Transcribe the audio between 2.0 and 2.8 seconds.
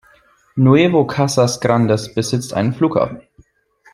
besitzt einen